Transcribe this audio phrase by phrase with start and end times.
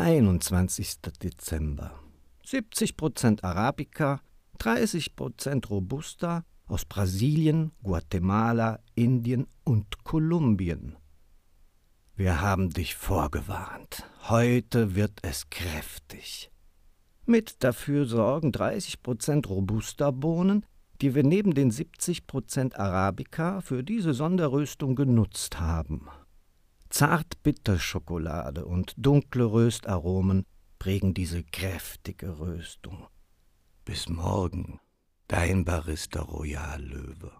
[0.00, 1.02] 21.
[1.22, 1.92] Dezember.
[2.46, 4.20] 70% Arabica,
[4.58, 10.96] 30% Robusta aus Brasilien, Guatemala, Indien und Kolumbien.
[12.16, 14.04] Wir haben dich vorgewarnt.
[14.28, 16.50] Heute wird es kräftig.
[17.26, 20.64] Mit dafür sorgen 30% Robusta-Bohnen,
[21.02, 26.08] die wir neben den 70% Arabica für diese Sonderröstung genutzt haben.
[27.00, 30.44] Zartbitterschokolade und dunkle Röstaromen
[30.78, 33.06] prägen diese kräftige Röstung.
[33.86, 34.80] Bis morgen,
[35.26, 37.32] dein Barista Royal Löwe.